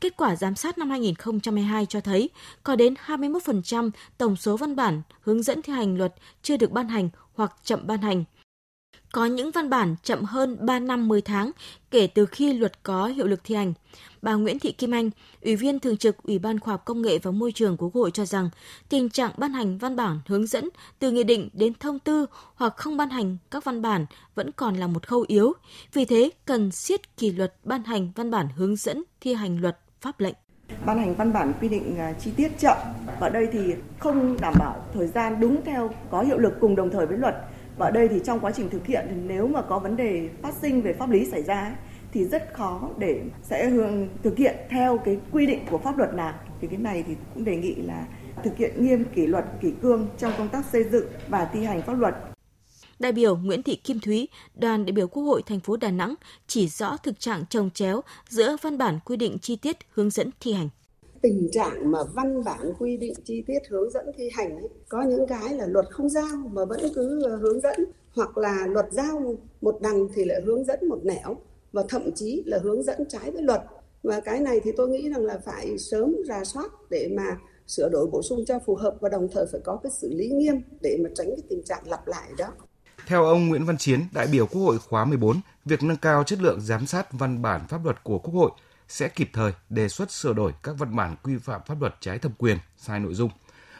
Kết 0.00 0.16
quả 0.16 0.36
giám 0.36 0.54
sát 0.54 0.78
năm 0.78 0.90
2022 0.90 1.86
cho 1.86 2.00
thấy 2.00 2.30
có 2.62 2.76
đến 2.76 2.94
21% 3.06 3.90
tổng 4.18 4.36
số 4.36 4.56
văn 4.56 4.76
bản 4.76 5.02
hướng 5.20 5.42
dẫn 5.42 5.62
thi 5.62 5.72
hành 5.72 5.96
luật 5.96 6.14
chưa 6.42 6.56
được 6.56 6.70
ban 6.70 6.88
hành 6.88 7.08
hoặc 7.34 7.56
chậm 7.64 7.86
ban 7.86 8.02
hành– 8.02 8.24
có 9.12 9.26
những 9.26 9.50
văn 9.50 9.70
bản 9.70 9.96
chậm 10.02 10.24
hơn 10.24 10.56
3 10.60 10.78
năm 10.78 11.08
10 11.08 11.20
tháng 11.20 11.50
kể 11.90 12.06
từ 12.06 12.26
khi 12.26 12.52
luật 12.52 12.82
có 12.82 13.06
hiệu 13.06 13.26
lực 13.26 13.40
thi 13.44 13.54
hành. 13.54 13.72
Bà 14.22 14.34
Nguyễn 14.34 14.58
Thị 14.58 14.72
Kim 14.72 14.90
Anh, 14.90 15.10
Ủy 15.42 15.56
viên 15.56 15.80
Thường 15.80 15.96
trực 15.96 16.22
Ủy 16.22 16.38
ban 16.38 16.60
Khoa 16.60 16.74
học 16.74 16.84
Công 16.84 17.02
nghệ 17.02 17.18
và 17.18 17.30
Môi 17.30 17.52
trường 17.52 17.76
của 17.76 17.88
Quốc 17.90 18.00
hội 18.00 18.10
cho 18.10 18.24
rằng 18.24 18.50
tình 18.88 19.10
trạng 19.10 19.30
ban 19.36 19.52
hành 19.52 19.78
văn 19.78 19.96
bản 19.96 20.20
hướng 20.26 20.46
dẫn 20.46 20.68
từ 20.98 21.10
nghị 21.10 21.24
định 21.24 21.48
đến 21.52 21.72
thông 21.80 21.98
tư 21.98 22.26
hoặc 22.54 22.76
không 22.76 22.96
ban 22.96 23.10
hành 23.10 23.36
các 23.50 23.64
văn 23.64 23.82
bản 23.82 24.06
vẫn 24.34 24.52
còn 24.52 24.76
là 24.76 24.86
một 24.86 25.06
khâu 25.06 25.24
yếu. 25.28 25.52
Vì 25.92 26.04
thế, 26.04 26.30
cần 26.44 26.70
siết 26.70 27.16
kỷ 27.16 27.30
luật 27.30 27.54
ban 27.64 27.84
hành 27.84 28.12
văn 28.14 28.30
bản 28.30 28.48
hướng 28.56 28.76
dẫn 28.76 29.02
thi 29.20 29.34
hành 29.34 29.60
luật 29.60 29.78
pháp 30.00 30.20
lệnh 30.20 30.34
ban 30.86 30.98
hành 30.98 31.14
văn 31.14 31.32
bản 31.32 31.52
quy 31.60 31.68
định 31.68 31.98
à, 31.98 32.12
chi 32.12 32.30
tiết 32.36 32.48
chậm 32.58 32.76
và 33.20 33.28
đây 33.28 33.48
thì 33.52 33.74
không 33.98 34.36
đảm 34.40 34.54
bảo 34.58 34.86
thời 34.94 35.06
gian 35.06 35.40
đúng 35.40 35.64
theo 35.64 35.90
có 36.10 36.22
hiệu 36.22 36.38
lực 36.38 36.52
cùng 36.60 36.76
đồng 36.76 36.90
thời 36.90 37.06
với 37.06 37.18
luật 37.18 37.34
và 37.76 37.86
ở 37.86 37.90
đây 37.90 38.08
thì 38.08 38.20
trong 38.24 38.40
quá 38.40 38.52
trình 38.56 38.70
thực 38.70 38.86
hiện 38.86 39.06
thì 39.10 39.16
nếu 39.26 39.46
mà 39.46 39.62
có 39.62 39.78
vấn 39.78 39.96
đề 39.96 40.28
phát 40.42 40.54
sinh 40.54 40.82
về 40.82 40.92
pháp 40.92 41.10
lý 41.10 41.24
xảy 41.30 41.42
ra 41.42 41.76
thì 42.12 42.24
rất 42.24 42.54
khó 42.54 42.90
để 42.98 43.22
sẽ 43.42 43.70
thực 44.22 44.36
hiện 44.36 44.56
theo 44.70 44.98
cái 45.04 45.18
quy 45.32 45.46
định 45.46 45.66
của 45.70 45.78
pháp 45.78 45.98
luật 45.98 46.14
nào. 46.14 46.34
Thì 46.60 46.68
cái 46.68 46.78
này 46.78 47.04
thì 47.06 47.14
cũng 47.34 47.44
đề 47.44 47.56
nghị 47.56 47.74
là 47.74 48.06
thực 48.44 48.56
hiện 48.56 48.84
nghiêm 48.84 49.04
kỷ 49.14 49.26
luật 49.26 49.44
kỷ 49.60 49.72
cương 49.82 50.08
trong 50.18 50.32
công 50.38 50.48
tác 50.48 50.64
xây 50.72 50.84
dựng 50.84 51.06
và 51.28 51.44
thi 51.44 51.64
hành 51.64 51.82
pháp 51.82 51.92
luật. 51.92 52.14
Đại 52.98 53.12
biểu 53.12 53.36
Nguyễn 53.36 53.62
Thị 53.62 53.76
Kim 53.76 54.00
Thúy, 54.00 54.28
đoàn 54.54 54.86
đại 54.86 54.92
biểu 54.92 55.08
Quốc 55.08 55.22
hội 55.22 55.42
thành 55.46 55.60
phố 55.60 55.76
Đà 55.76 55.90
Nẵng 55.90 56.14
chỉ 56.46 56.68
rõ 56.68 56.96
thực 56.96 57.20
trạng 57.20 57.46
trồng 57.46 57.70
chéo 57.70 58.00
giữa 58.28 58.56
văn 58.62 58.78
bản 58.78 58.98
quy 59.04 59.16
định 59.16 59.38
chi 59.38 59.56
tiết 59.56 59.76
hướng 59.90 60.10
dẫn 60.10 60.30
thi 60.40 60.52
hành 60.52 60.68
tình 61.22 61.48
trạng 61.52 61.90
mà 61.90 61.98
văn 62.14 62.44
bản 62.44 62.72
quy 62.78 62.96
định 62.96 63.14
chi 63.24 63.44
tiết 63.46 63.58
hướng 63.68 63.90
dẫn 63.90 64.06
thi 64.16 64.30
hành 64.34 64.56
ấy, 64.56 64.68
có 64.88 65.02
những 65.02 65.26
cái 65.26 65.54
là 65.54 65.66
luật 65.66 65.86
không 65.90 66.08
giao 66.08 66.36
mà 66.52 66.64
vẫn 66.64 66.80
cứ 66.94 67.22
ờ, 67.22 67.36
hướng 67.36 67.60
dẫn 67.60 67.84
hoặc 68.14 68.38
là 68.38 68.66
luật 68.66 68.86
giao 68.90 69.36
một 69.60 69.78
đằng 69.82 70.08
thì 70.14 70.24
lại 70.24 70.40
hướng 70.44 70.64
dẫn 70.64 70.88
một 70.88 71.00
nẻo 71.04 71.36
và 71.72 71.82
thậm 71.88 72.02
chí 72.14 72.42
là 72.46 72.58
hướng 72.62 72.82
dẫn 72.82 72.98
trái 73.08 73.30
với 73.30 73.42
luật 73.42 73.62
và 74.02 74.20
cái 74.20 74.40
này 74.40 74.60
thì 74.64 74.72
tôi 74.76 74.88
nghĩ 74.88 75.10
rằng 75.10 75.24
là 75.24 75.38
phải 75.44 75.78
sớm 75.78 76.16
ra 76.28 76.44
soát 76.44 76.70
để 76.90 77.10
mà 77.16 77.38
sửa 77.66 77.88
đổi 77.88 78.06
bổ 78.06 78.22
sung 78.22 78.44
cho 78.46 78.58
phù 78.66 78.74
hợp 78.74 78.94
và 79.00 79.08
đồng 79.08 79.28
thời 79.32 79.46
phải 79.52 79.60
có 79.64 79.78
cái 79.82 79.92
xử 79.92 80.14
lý 80.14 80.28
nghiêm 80.28 80.54
để 80.80 80.98
mà 81.04 81.10
tránh 81.14 81.26
cái 81.26 81.46
tình 81.48 81.62
trạng 81.62 81.88
lặp 81.88 82.06
lại 82.06 82.30
đó. 82.38 82.46
Theo 83.06 83.24
ông 83.24 83.48
Nguyễn 83.48 83.64
Văn 83.64 83.76
Chiến, 83.78 84.00
đại 84.12 84.26
biểu 84.32 84.46
Quốc 84.46 84.60
hội 84.60 84.78
khóa 84.78 85.04
14, 85.04 85.40
việc 85.64 85.82
nâng 85.82 85.96
cao 85.96 86.24
chất 86.24 86.42
lượng 86.42 86.60
giám 86.60 86.86
sát 86.86 87.12
văn 87.12 87.42
bản 87.42 87.60
pháp 87.68 87.84
luật 87.84 88.04
của 88.04 88.18
Quốc 88.18 88.34
hội 88.34 88.50
sẽ 88.88 89.08
kịp 89.08 89.30
thời 89.32 89.52
đề 89.70 89.88
xuất 89.88 90.10
sửa 90.10 90.32
đổi 90.32 90.52
các 90.62 90.78
văn 90.78 90.96
bản 90.96 91.16
quy 91.22 91.36
phạm 91.38 91.60
pháp 91.66 91.80
luật 91.80 91.96
trái 92.00 92.18
thẩm 92.18 92.32
quyền, 92.38 92.58
sai 92.76 93.00
nội 93.00 93.14
dung. 93.14 93.30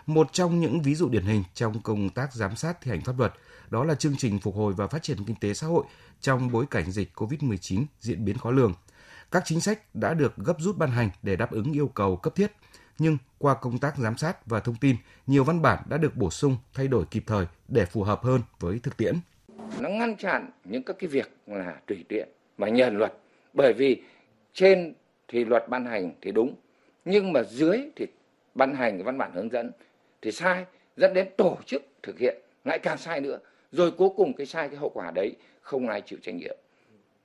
Một 0.06 0.32
trong 0.32 0.60
những 0.60 0.82
ví 0.82 0.94
dụ 0.94 1.08
điển 1.08 1.24
hình 1.24 1.44
trong 1.54 1.82
công 1.82 2.10
tác 2.10 2.34
giám 2.34 2.56
sát 2.56 2.80
thi 2.80 2.90
hành 2.90 3.00
pháp 3.00 3.18
luật 3.18 3.32
đó 3.70 3.84
là 3.84 3.94
chương 3.94 4.16
trình 4.16 4.38
phục 4.38 4.54
hồi 4.54 4.72
và 4.76 4.86
phát 4.86 5.02
triển 5.02 5.24
kinh 5.26 5.36
tế 5.40 5.54
xã 5.54 5.66
hội 5.66 5.84
trong 6.20 6.50
bối 6.52 6.66
cảnh 6.70 6.90
dịch 6.90 7.10
COVID-19 7.14 7.84
diễn 8.00 8.24
biến 8.24 8.38
khó 8.38 8.50
lường. 8.50 8.74
Các 9.30 9.42
chính 9.46 9.60
sách 9.60 9.94
đã 9.94 10.14
được 10.14 10.36
gấp 10.36 10.56
rút 10.58 10.76
ban 10.78 10.90
hành 10.90 11.10
để 11.22 11.36
đáp 11.36 11.50
ứng 11.50 11.72
yêu 11.72 11.88
cầu 11.88 12.16
cấp 12.16 12.34
thiết, 12.34 12.52
nhưng 12.98 13.18
qua 13.38 13.54
công 13.54 13.78
tác 13.78 13.98
giám 13.98 14.16
sát 14.16 14.46
và 14.46 14.60
thông 14.60 14.76
tin, 14.76 14.96
nhiều 15.26 15.44
văn 15.44 15.62
bản 15.62 15.82
đã 15.88 15.96
được 15.96 16.16
bổ 16.16 16.30
sung, 16.30 16.56
thay 16.74 16.88
đổi 16.88 17.04
kịp 17.10 17.24
thời 17.26 17.46
để 17.68 17.84
phù 17.84 18.02
hợp 18.02 18.22
hơn 18.24 18.40
với 18.60 18.78
thực 18.78 18.96
tiễn. 18.96 19.14
Nó 19.80 19.88
ngăn 19.88 20.16
chặn 20.16 20.50
những 20.64 20.82
các 20.82 20.96
cái 20.98 21.08
việc 21.08 21.36
là 21.46 21.76
tùy 21.86 22.04
tiện 22.08 22.28
và 22.58 22.68
nhờn 22.68 22.98
luật 22.98 23.12
bởi 23.54 23.72
vì 23.72 24.02
trên 24.56 24.94
thì 25.28 25.44
luật 25.44 25.68
ban 25.68 25.86
hành 25.86 26.12
thì 26.20 26.32
đúng, 26.32 26.54
nhưng 27.04 27.32
mà 27.32 27.42
dưới 27.42 27.78
thì 27.96 28.06
ban 28.54 28.74
hành 28.74 29.02
văn 29.04 29.18
bản 29.18 29.32
hướng 29.34 29.50
dẫn 29.50 29.70
thì 30.22 30.32
sai, 30.32 30.64
dẫn 30.96 31.14
đến 31.14 31.28
tổ 31.36 31.58
chức 31.66 31.82
thực 32.02 32.18
hiện, 32.18 32.36
lại 32.64 32.78
càng 32.78 32.98
sai 32.98 33.20
nữa. 33.20 33.38
Rồi 33.72 33.90
cuối 33.90 34.08
cùng 34.16 34.32
cái 34.32 34.46
sai, 34.46 34.68
cái 34.68 34.76
hậu 34.76 34.88
quả 34.88 35.10
đấy 35.14 35.36
không 35.60 35.88
ai 35.88 36.00
chịu 36.00 36.18
trách 36.22 36.34
nhiệm. 36.34 36.56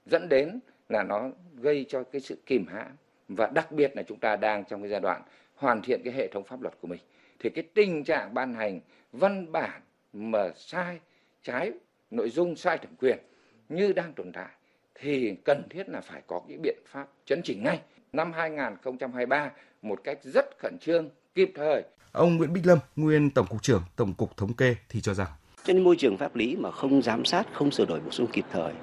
Dẫn 0.06 0.30
đến 0.30 0.60
là 0.90 1.04
nó 1.04 1.30
gây 1.62 1.86
cho 1.90 2.04
cái 2.04 2.22
sự 2.22 2.38
kìm 2.46 2.66
hãm, 2.68 2.88
và 3.28 3.48
đặc 3.48 3.72
biệt 3.72 3.92
là 3.96 4.04
chúng 4.04 4.20
ta 4.20 4.36
đang 4.36 4.66
trong 4.66 4.82
cái 4.82 4.90
giai 4.90 5.00
đoạn 5.00 5.22
hoàn 5.56 5.82
thiện 5.82 6.02
cái 6.04 6.14
hệ 6.14 6.28
thống 6.28 6.44
pháp 6.44 6.62
luật 6.62 6.74
của 6.82 6.88
mình. 6.88 7.00
Thì 7.40 7.50
cái 7.50 7.64
tình 7.74 8.04
trạng 8.04 8.34
ban 8.34 8.54
hành 8.54 8.80
văn 9.12 9.52
bản 9.52 9.82
mà 10.14 10.50
sai 10.56 11.00
trái, 11.44 11.72
nội 12.12 12.30
dung 12.30 12.56
sai 12.56 12.78
thẩm 12.78 12.96
quyền 12.96 13.18
như 13.70 13.94
đang 13.94 14.14
tồn 14.14 14.32
tại 14.32 14.50
thì 15.02 15.36
cần 15.46 15.64
thiết 15.70 15.90
là 15.90 16.02
phải 16.02 16.22
có 16.28 16.42
cái 16.48 16.58
biện 16.58 16.78
pháp 16.92 17.08
chấn 17.26 17.42
chỉnh 17.44 17.64
ngay 17.64 17.80
năm 18.14 18.34
2023 18.34 19.52
một 19.82 20.00
cách 20.04 20.18
rất 20.24 20.46
khẩn 20.58 20.78
trương, 20.82 21.10
kịp 21.36 21.52
thời. 21.56 21.84
Ông 22.12 22.38
Nguyễn 22.38 22.54
Bích 22.54 22.66
Lâm, 22.66 22.80
nguyên 22.96 23.30
Tổng 23.30 23.48
cục 23.50 23.64
trưởng 23.64 23.84
Tổng 23.96 24.14
cục 24.14 24.38
Thống 24.38 24.54
kê 24.54 24.76
thì 24.90 25.02
cho 25.02 25.14
rằng 25.14 25.28
trên 25.64 25.84
môi 25.84 25.96
trường 25.96 26.18
pháp 26.18 26.36
lý 26.36 26.56
mà 26.56 26.72
không 26.72 27.02
giám 27.02 27.26
sát, 27.26 27.48
không 27.54 27.72
sửa 27.72 27.86
đổi 27.86 28.00
bổ 28.00 28.12
sung 28.12 28.28
kịp 28.34 28.46
thời 28.52 28.74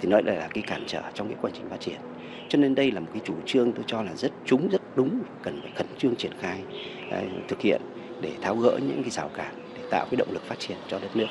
thì 0.00 0.08
nó 0.08 0.20
lại 0.20 0.36
là 0.36 0.48
cái 0.54 0.64
cản 0.66 0.84
trở 0.86 1.02
trong 1.14 1.28
cái 1.28 1.36
quá 1.42 1.50
trình 1.54 1.68
phát 1.70 1.80
triển. 1.80 2.00
Cho 2.48 2.58
nên 2.58 2.74
đây 2.74 2.90
là 2.90 3.00
một 3.00 3.08
cái 3.12 3.22
chủ 3.24 3.34
trương 3.46 3.72
tôi 3.72 3.84
cho 3.86 4.02
là 4.02 4.14
rất 4.14 4.32
trúng, 4.44 4.68
rất 4.68 4.82
đúng, 4.96 5.22
cần 5.42 5.60
phải 5.62 5.72
khẩn 5.76 5.86
trương 5.98 6.16
triển 6.16 6.32
khai, 6.40 6.62
thực 7.48 7.60
hiện 7.60 7.82
để 8.20 8.32
tháo 8.42 8.56
gỡ 8.56 8.78
những 8.82 9.02
cái 9.02 9.10
rào 9.10 9.30
cản 9.36 9.54
để 9.74 9.88
tạo 9.90 10.06
cái 10.10 10.16
động 10.16 10.32
lực 10.32 10.42
phát 10.42 10.58
triển 10.58 10.76
cho 10.88 10.98
đất 10.98 11.16
nước. 11.16 11.26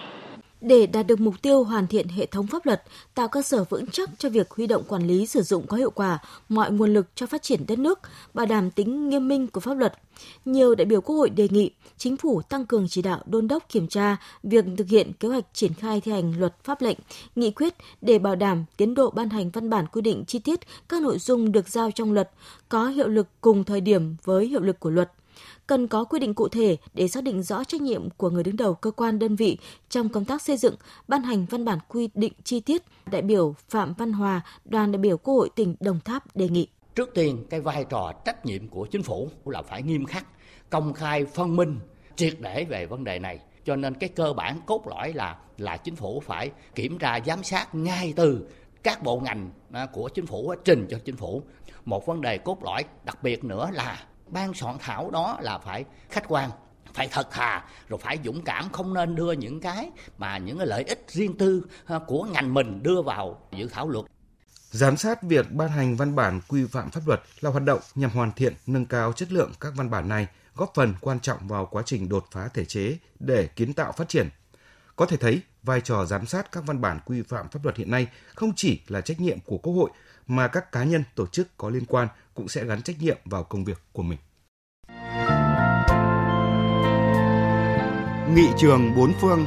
Để 0.62 0.86
đạt 0.86 1.08
được 1.08 1.20
mục 1.20 1.42
tiêu 1.42 1.64
hoàn 1.64 1.88
thiện 1.88 2.08
hệ 2.08 2.26
thống 2.26 2.48
pháp 2.48 2.66
luật, 2.66 2.84
tạo 3.16 3.28
cơ 3.28 3.42
sở 3.42 3.64
vững 3.64 3.88
chắc 3.88 4.10
cho 4.18 4.30
việc 4.30 4.52
huy 4.52 4.68
động 4.68 4.84
quản 4.88 5.08
lý 5.08 5.26
sử 5.26 5.42
dụng 5.42 5.68
có 5.68 5.78
hiệu 5.78 5.90
quả 5.90 6.20
mọi 6.50 6.72
nguồn 6.72 6.94
lực 6.94 7.08
cho 7.16 7.26
phát 7.26 7.44
triển 7.44 7.66
đất 7.68 7.80
nước, 7.80 8.00
bảo 8.34 8.46
đảm 8.46 8.72
tính 8.72 9.10
nghiêm 9.10 9.28
minh 9.28 9.48
của 9.48 9.60
pháp 9.60 9.74
luật, 9.74 9.94
nhiều 10.46 10.76
đại 10.76 10.86
biểu 10.86 11.02
Quốc 11.02 11.16
hội 11.16 11.30
đề 11.30 11.48
nghị 11.52 11.72
chính 11.98 12.18
phủ 12.18 12.42
tăng 12.42 12.66
cường 12.66 12.88
chỉ 12.90 13.02
đạo 13.02 13.20
đôn 13.26 13.48
đốc 13.48 13.70
kiểm 13.70 13.88
tra 13.88 14.18
việc 14.44 14.66
thực 14.78 14.88
hiện 14.88 15.14
kế 15.14 15.28
hoạch 15.28 15.46
triển 15.54 15.74
khai 15.74 16.02
thi 16.02 16.12
hành 16.12 16.40
luật 16.40 16.56
pháp 16.64 16.82
lệnh, 16.82 16.98
nghị 17.36 17.52
quyết 17.52 17.74
để 18.02 18.20
bảo 18.20 18.36
đảm 18.36 18.66
tiến 18.78 18.94
độ 18.94 19.10
ban 19.10 19.30
hành 19.30 19.50
văn 19.50 19.70
bản 19.70 19.86
quy 19.92 20.02
định 20.02 20.24
chi 20.28 20.40
tiết 20.40 20.60
các 20.90 21.02
nội 21.02 21.20
dung 21.20 21.52
được 21.52 21.70
giao 21.70 21.92
trong 21.92 22.14
luật 22.14 22.32
có 22.70 22.88
hiệu 22.88 23.08
lực 23.08 23.28
cùng 23.42 23.64
thời 23.64 23.82
điểm 23.82 24.16
với 24.24 24.48
hiệu 24.48 24.62
lực 24.62 24.80
của 24.80 24.90
luật– 24.90 25.12
cần 25.68 25.88
có 25.88 26.04
quy 26.04 26.20
định 26.20 26.34
cụ 26.34 26.48
thể 26.48 26.78
để 26.94 27.08
xác 27.08 27.24
định 27.24 27.44
rõ 27.44 27.64
trách 27.64 27.82
nhiệm 27.82 28.10
của 28.10 28.30
người 28.30 28.44
đứng 28.44 28.58
đầu 28.58 28.74
cơ 28.74 28.92
quan 28.92 29.20
đơn 29.20 29.36
vị 29.36 29.58
trong 29.90 30.10
công 30.10 30.26
tác 30.26 30.42
xây 30.42 30.58
dựng, 30.58 30.76
ban 31.08 31.24
hành 31.24 31.46
văn 31.46 31.66
bản 31.66 31.80
quy 31.88 32.10
định 32.14 32.34
chi 32.44 32.60
tiết. 32.60 32.84
Đại 33.12 33.22
biểu 33.22 33.56
Phạm 33.70 33.94
Văn 33.94 34.12
Hòa, 34.14 34.42
đoàn 34.66 34.92
đại 34.92 35.00
biểu 35.00 35.18
Quốc 35.18 35.34
hội 35.34 35.50
tỉnh 35.56 35.76
Đồng 35.80 36.00
Tháp 36.06 36.36
đề 36.36 36.50
nghị. 36.50 36.68
Trước 36.96 37.10
tiên, 37.14 37.46
cái 37.50 37.62
vai 37.62 37.86
trò 37.90 38.12
trách 38.26 38.46
nhiệm 38.46 38.68
của 38.68 38.86
chính 38.86 39.04
phủ 39.04 39.30
là 39.46 39.62
phải 39.62 39.82
nghiêm 39.84 40.06
khắc, 40.06 40.26
công 40.70 40.94
khai, 40.94 41.26
phân 41.26 41.56
minh 41.56 41.80
triệt 42.16 42.34
để 42.40 42.66
về 42.70 42.86
vấn 42.86 43.04
đề 43.04 43.20
này 43.20 43.40
cho 43.66 43.76
nên 43.76 43.94
cái 43.94 44.10
cơ 44.10 44.34
bản 44.34 44.60
cốt 44.66 44.88
lõi 44.88 45.14
là 45.14 45.38
là 45.58 45.78
chính 45.78 45.96
phủ 45.96 46.20
phải 46.20 46.52
kiểm 46.76 46.98
tra 46.98 47.20
giám 47.26 47.44
sát 47.44 47.76
ngay 47.76 48.14
từ 48.16 48.48
các 48.84 49.04
bộ 49.04 49.20
ngành 49.20 49.50
à, 49.72 49.86
của 49.86 50.10
chính 50.10 50.26
phủ 50.26 50.54
trình 50.66 50.88
cho 50.90 51.00
chính 51.06 51.16
phủ 51.16 51.42
một 51.86 52.06
vấn 52.06 52.22
đề 52.22 52.38
cốt 52.38 52.64
lõi 52.64 52.84
đặc 53.04 53.24
biệt 53.24 53.44
nữa 53.44 53.70
là 53.74 54.04
ban 54.28 54.54
soạn 54.54 54.78
thảo 54.80 55.12
đó 55.12 55.38
là 55.42 55.58
phải 55.58 55.86
khách 56.10 56.28
quan 56.28 56.50
phải 56.94 57.08
thật 57.12 57.28
thà 57.32 57.64
rồi 57.88 58.00
phải 58.04 58.20
dũng 58.24 58.42
cảm 58.42 58.70
không 58.72 58.94
nên 58.94 59.16
đưa 59.16 59.32
những 59.32 59.60
cái 59.60 59.90
mà 60.18 60.38
những 60.38 60.58
cái 60.58 60.68
lợi 60.68 60.84
ích 60.84 61.06
riêng 61.08 61.38
tư 61.38 61.66
ờ, 61.86 62.00
của 62.08 62.24
ngành 62.24 62.54
mình 62.54 62.84
đưa 62.84 63.02
vào 63.02 63.42
dự 63.52 63.68
thảo 63.68 63.90
luật 63.90 64.06
Giám 64.76 64.98
sát 64.98 65.24
việc 65.24 65.52
ban 65.52 65.70
hành 65.70 65.96
văn 65.96 66.16
bản 66.16 66.42
quy 66.48 66.66
phạm 66.66 66.92
pháp 66.92 67.02
luật 67.08 67.22
là 67.42 67.50
hoạt 67.50 67.64
động 67.64 67.80
nhằm 67.96 68.10
hoàn 68.10 68.32
thiện, 68.32 68.54
nâng 68.68 68.86
cao 68.86 69.14
chất 69.14 69.32
lượng 69.32 69.52
các 69.60 69.74
văn 69.76 69.90
bản 69.90 70.10
này, 70.10 70.28
góp 70.56 70.72
phần 70.76 70.94
quan 71.02 71.20
trọng 71.20 71.48
vào 71.48 71.66
quá 71.66 71.84
trình 71.86 72.10
đột 72.10 72.26
phá 72.32 72.50
thể 72.54 72.66
chế 72.66 72.98
để 73.20 73.48
kiến 73.48 73.74
tạo 73.74 73.92
phát 73.92 74.10
triển. 74.10 74.30
Có 74.96 75.06
thể 75.06 75.18
thấy, 75.18 75.42
vai 75.64 75.82
trò 75.82 76.06
giám 76.06 76.26
sát 76.26 76.52
các 76.52 76.64
văn 76.66 76.82
bản 76.82 77.00
quy 77.06 77.22
phạm 77.22 77.50
pháp 77.50 77.64
luật 77.64 77.78
hiện 77.78 77.92
nay 77.92 78.08
không 78.36 78.54
chỉ 78.56 78.82
là 78.88 79.02
trách 79.02 79.20
nhiệm 79.20 79.40
của 79.40 79.58
Quốc 79.58 79.74
hội 79.74 79.90
mà 80.28 80.48
các 80.48 80.72
cá 80.72 80.84
nhân, 80.84 81.04
tổ 81.16 81.28
chức 81.28 81.58
có 81.58 81.70
liên 81.70 81.86
quan 81.86 82.08
cũng 82.36 82.48
sẽ 82.48 82.66
gắn 82.66 82.82
trách 82.82 83.02
nhiệm 83.02 83.18
vào 83.26 83.44
công 83.44 83.66
việc 83.66 83.82
của 83.94 84.04
mình. 84.04 84.20
Nghị 88.36 88.48
trường 88.58 88.96
bốn 88.96 89.14
phương 89.22 89.46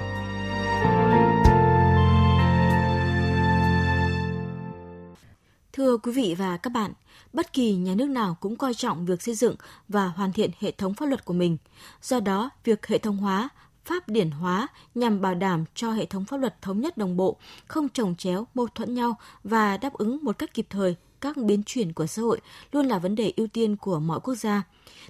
Thưa 5.73 5.97
quý 5.97 6.13
vị 6.13 6.35
và 6.39 6.57
các 6.57 6.71
bạn, 6.71 6.93
bất 7.33 7.53
kỳ 7.53 7.77
nhà 7.77 7.95
nước 7.95 8.09
nào 8.09 8.37
cũng 8.41 8.57
coi 8.57 8.75
trọng 8.75 9.07
việc 9.07 9.23
xây 9.23 9.35
dựng 9.35 9.55
và 9.89 10.07
hoàn 10.07 10.33
thiện 10.33 10.51
hệ 10.61 10.71
thống 10.71 10.95
pháp 10.95 11.07
luật 11.07 11.25
của 11.25 11.35
mình. 11.35 11.57
Do 12.03 12.21
đó, 12.21 12.51
việc 12.65 12.87
hệ 12.87 12.99
thống 12.99 13.17
hóa, 13.17 13.49
pháp 13.85 14.09
điển 14.09 14.31
hóa 14.31 14.69
nhằm 14.95 15.21
bảo 15.21 15.35
đảm 15.35 15.65
cho 15.75 15.91
hệ 15.91 16.07
thống 16.07 16.25
pháp 16.25 16.37
luật 16.37 16.63
thống 16.63 16.81
nhất 16.81 16.97
đồng 16.97 17.17
bộ, 17.17 17.37
không 17.67 17.89
trồng 17.89 18.15
chéo, 18.15 18.47
mâu 18.55 18.67
thuẫn 18.75 18.95
nhau 18.95 19.19
và 19.45 19.77
đáp 19.77 19.93
ứng 19.93 20.19
một 20.23 20.39
cách 20.39 20.55
kịp 20.55 20.67
thời 20.71 20.97
các 21.21 21.37
biến 21.37 21.63
chuyển 21.67 21.93
của 21.93 22.07
xã 22.07 22.23
hội 22.23 22.41
luôn 22.73 22.87
là 22.87 22.99
vấn 22.99 23.15
đề 23.15 23.33
ưu 23.37 23.47
tiên 23.47 23.77
của 23.77 24.01
mọi 24.01 24.21
quốc 24.21 24.35
gia. 24.35 24.63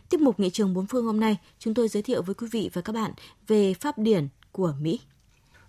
Tiếp 0.08 0.20
mục 0.20 0.40
Nghị 0.40 0.50
trường 0.50 0.74
bốn 0.74 0.86
phương 0.86 1.06
hôm 1.06 1.20
nay, 1.20 1.36
chúng 1.58 1.74
tôi 1.74 1.88
giới 1.88 2.02
thiệu 2.02 2.22
với 2.22 2.34
quý 2.34 2.48
vị 2.52 2.70
và 2.72 2.82
các 2.82 2.92
bạn 2.92 3.12
về 3.46 3.74
pháp 3.74 3.98
điển 3.98 4.28
của 4.52 4.74
Mỹ. 4.80 5.00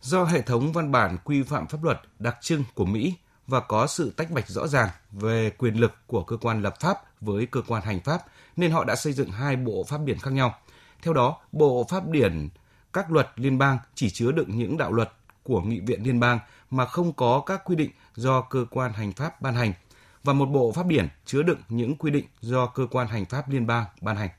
Do 0.02 0.24
hệ 0.24 0.42
thống 0.42 0.72
văn 0.72 0.92
bản 0.92 1.18
quy 1.24 1.44
phạm 1.44 1.68
pháp 1.68 1.84
luật 1.84 2.02
đặc 2.20 2.38
trưng 2.42 2.64
của 2.76 2.86
Mỹ 2.86 3.14
và 3.48 3.60
có 3.60 3.88
sự 3.88 4.14
tách 4.18 4.32
bạch 4.32 4.50
rõ 4.50 4.68
ràng 4.68 4.90
về 5.12 5.50
quyền 5.58 5.80
lực 5.80 5.92
của 6.08 6.24
cơ 6.24 6.38
quan 6.38 6.62
lập 6.62 6.80
pháp 6.80 7.22
với 7.22 7.46
cơ 7.46 7.62
quan 7.68 7.84
hành 7.84 8.00
pháp 8.00 8.22
nên 8.56 8.72
họ 8.72 8.84
đã 8.84 8.96
xây 8.96 9.14
dựng 9.14 9.32
hai 9.32 9.56
bộ 9.56 9.84
pháp 9.84 10.02
điển 10.06 10.18
khác 10.18 10.34
nhau. 10.34 10.56
Theo 11.02 11.14
đó, 11.14 11.38
bộ 11.52 11.86
pháp 11.90 12.10
điển 12.10 12.50
các 12.94 13.12
luật 13.12 13.30
liên 13.36 13.58
bang 13.58 13.78
chỉ 13.96 14.10
chứa 14.10 14.32
đựng 14.32 14.58
những 14.58 14.78
đạo 14.78 14.92
luật 14.92 15.12
của 15.44 15.62
nghị 15.62 15.80
viện 15.80 16.04
liên 16.04 16.20
bang 16.20 16.40
mà 16.70 16.86
không 16.86 17.14
có 17.14 17.44
các 17.46 17.62
quy 17.66 17.76
định 17.76 17.92
do 18.16 18.42
cơ 18.42 18.66
quan 18.72 18.94
hành 18.94 19.12
pháp 19.12 19.42
ban 19.42 19.56
hành 19.56 19.74
và 20.24 20.34
một 20.34 20.46
bộ 20.46 20.72
pháp 20.72 20.88
điển 20.88 21.08
chứa 21.26 21.44
đựng 21.44 21.60
những 21.70 21.96
quy 21.96 22.12
định 22.12 22.26
do 22.42 22.66
cơ 22.66 22.88
quan 22.92 23.08
hành 23.08 23.26
pháp 23.26 23.50
liên 23.50 23.68
bang 23.68 23.86
ban 24.02 24.16
hành. 24.16 24.30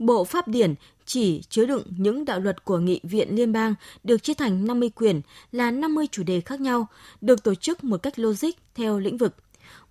Bộ 0.00 0.24
Pháp 0.24 0.48
điển 0.48 0.74
chỉ 1.04 1.42
chứa 1.48 1.66
đựng 1.66 1.82
những 1.96 2.24
đạo 2.24 2.40
luật 2.40 2.64
của 2.64 2.78
Nghị 2.78 3.00
viện 3.02 3.28
Liên 3.36 3.52
bang 3.52 3.74
được 4.04 4.22
chia 4.22 4.34
thành 4.34 4.66
50 4.66 4.90
quyển 4.90 5.20
là 5.52 5.70
50 5.70 6.06
chủ 6.10 6.22
đề 6.22 6.40
khác 6.40 6.60
nhau, 6.60 6.86
được 7.20 7.42
tổ 7.42 7.54
chức 7.54 7.84
một 7.84 8.02
cách 8.02 8.18
logic 8.18 8.48
theo 8.74 8.98
lĩnh 8.98 9.16
vực. 9.16 9.36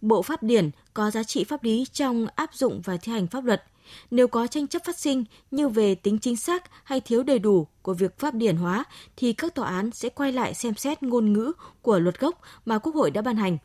Bộ 0.02 0.22
Pháp 0.22 0.44
điển 0.44 0.70
có 0.94 1.12
giá 1.12 1.24
trị 1.24 1.44
pháp 1.44 1.64
lý 1.64 1.86
trong 1.92 2.28
áp 2.36 2.54
dụng 2.54 2.82
và 2.84 2.98
thi 2.98 3.12
hành 3.12 3.28
pháp 3.28 3.44
luật. 3.44 3.64
Nếu 4.12 4.28
có 4.28 4.48
tranh 4.48 4.68
chấp 4.68 4.82
phát 4.86 4.98
sinh 4.98 5.24
như 5.52 5.70
về 5.70 5.96
tính 5.96 6.20
chính 6.20 6.36
xác 6.36 6.64
hay 6.84 7.02
thiếu 7.02 7.24
đầy 7.24 7.40
đủ 7.40 7.68
của 7.82 7.94
việc 7.94 8.20
pháp 8.20 8.34
điển 8.34 8.58
hóa 8.58 8.84
thì 9.18 9.34
các 9.34 9.56
tòa 9.56 9.68
án 9.68 9.92
sẽ 9.92 10.10
quay 10.10 10.32
lại 10.32 10.54
xem 10.54 10.76
xét 10.76 11.04
ngôn 11.04 11.34
ngữ 11.34 11.52
của 11.82 12.00
luật 12.00 12.20
gốc 12.20 12.42
mà 12.66 12.78
Quốc 12.78 12.96
hội 12.96 13.12
đã 13.12 13.22
ban 13.22 13.38
hành. 13.38 13.58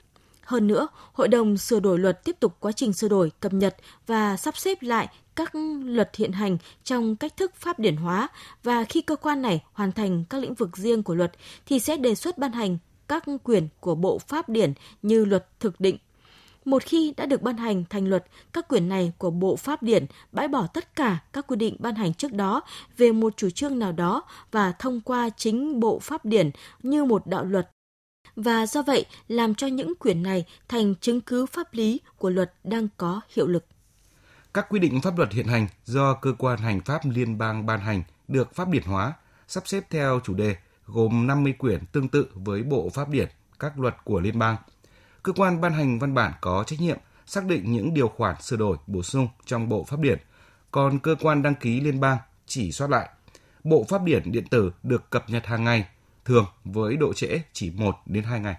Hơn 0.47 0.67
nữa, 0.67 0.89
Hội 1.13 1.29
đồng 1.29 1.57
sửa 1.57 1.81
đổi 1.81 1.99
luật 1.99 2.25
tiếp 2.25 2.37
tục 2.41 2.57
quá 2.61 2.73
trình 2.73 2.93
sửa 2.93 3.09
đổi, 3.09 3.33
cập 3.41 3.53
nhật 3.53 3.77
và 4.07 4.37
sắp 4.37 4.57
xếp 4.57 4.83
lại 4.83 5.09
các 5.35 5.53
luật 5.85 6.17
hiện 6.17 6.33
hành 6.33 6.59
trong 6.85 7.17
cách 7.17 7.37
thức 7.37 7.55
pháp 7.57 7.79
điển 7.79 7.97
hóa 7.97 8.29
và 8.63 8.85
khi 8.85 9.01
cơ 9.03 9.17
quan 9.17 9.43
này 9.43 9.65
hoàn 9.73 9.93
thành 9.93 10.25
các 10.31 10.43
lĩnh 10.43 10.55
vực 10.55 10.77
riêng 10.77 11.03
của 11.03 11.15
luật 11.15 11.33
thì 11.67 11.79
sẽ 11.79 11.97
đề 11.97 12.15
xuất 12.15 12.39
ban 12.39 12.53
hành 12.53 12.79
các 13.09 13.25
quyền 13.45 13.69
của 13.81 13.95
bộ 13.95 14.19
pháp 14.19 14.49
điển 14.49 14.73
như 15.03 15.25
luật 15.25 15.61
thực 15.61 15.81
định. 15.81 15.99
Một 16.65 16.83
khi 16.83 17.15
đã 17.17 17.27
được 17.27 17.43
ban 17.43 17.57
hành 17.57 17.85
thành 17.91 18.09
luật, 18.09 18.25
các 18.53 18.69
quyền 18.69 18.89
này 18.89 19.13
của 19.19 19.31
Bộ 19.31 19.57
Pháp 19.57 19.83
điển 19.83 20.07
bãi 20.33 20.49
bỏ 20.49 20.67
tất 20.67 20.97
cả 20.97 21.19
các 21.33 21.47
quy 21.47 21.57
định 21.57 21.77
ban 21.79 21.95
hành 21.95 22.15
trước 22.15 22.33
đó 22.33 22.63
về 22.97 23.13
một 23.13 23.37
chủ 23.37 23.51
trương 23.51 23.79
nào 23.79 23.93
đó 23.93 24.23
và 24.51 24.73
thông 24.73 25.01
qua 25.01 25.29
chính 25.37 25.81
Bộ 25.81 25.99
Pháp 25.99 26.25
điển 26.25 26.51
như 26.83 27.05
một 27.05 27.27
đạo 27.27 27.45
luật 27.45 27.74
và 28.37 28.67
do 28.67 28.83
vậy 28.83 29.07
làm 29.29 29.55
cho 29.55 29.67
những 29.67 29.93
quyền 29.99 30.23
này 30.23 30.45
thành 30.69 30.95
chứng 30.95 31.21
cứ 31.21 31.47
pháp 31.47 31.75
lý 31.75 32.01
của 32.19 32.31
luật 32.31 32.55
đang 32.65 32.89
có 32.97 33.21
hiệu 33.37 33.47
lực. 33.47 33.65
Các 34.55 34.67
quy 34.69 34.79
định 34.79 35.01
pháp 35.01 35.19
luật 35.19 35.33
hiện 35.33 35.47
hành 35.47 35.67
do 35.85 36.15
cơ 36.15 36.33
quan 36.39 36.59
hành 36.59 36.81
pháp 36.81 37.01
liên 37.05 37.39
bang 37.39 37.67
ban 37.67 37.81
hành 37.81 38.03
được 38.29 38.55
pháp 38.55 38.69
điển 38.69 38.83
hóa, 38.83 39.13
sắp 39.49 39.69
xếp 39.69 39.85
theo 39.91 40.21
chủ 40.25 40.35
đề 40.35 40.57
gồm 40.87 41.27
50 41.27 41.53
quyển 41.53 41.87
tương 41.93 42.09
tự 42.09 42.27
với 42.35 42.63
bộ 42.63 42.89
pháp 42.89 43.09
điển 43.09 43.29
các 43.59 43.79
luật 43.79 43.95
của 44.05 44.21
liên 44.21 44.39
bang. 44.39 44.57
Cơ 45.23 45.33
quan 45.33 45.61
ban 45.61 45.73
hành 45.73 45.99
văn 45.99 46.15
bản 46.15 46.33
có 46.41 46.65
trách 46.67 46.81
nhiệm 46.81 46.99
xác 47.27 47.45
định 47.45 47.73
những 47.73 47.95
điều 47.95 48.09
khoản 48.09 48.43
sửa 48.43 48.57
đổi 48.57 48.77
bổ 48.87 49.03
sung 49.03 49.29
trong 49.47 49.69
bộ 49.69 49.85
pháp 49.85 50.01
điển, 50.01 50.19
còn 50.71 50.99
cơ 50.99 51.17
quan 51.21 51.43
đăng 51.43 51.55
ký 51.55 51.81
liên 51.81 52.01
bang 52.01 52.19
chỉ 52.47 52.73
soát 52.73 52.91
lại. 52.91 53.09
Bộ 53.65 53.85
pháp 53.89 54.03
điển 54.03 54.33
điện 54.33 54.45
tử 54.51 54.73
được 54.83 55.11
cập 55.11 55.31
nhật 55.31 55.47
hàng 55.47 55.65
ngày, 55.65 55.87
thường 56.25 56.47
với 56.65 56.97
độ 56.97 57.13
trễ 57.13 57.41
chỉ 57.53 57.71
1 57.71 57.97
đến 58.07 58.25
2 58.25 58.41
ngày. 58.41 58.57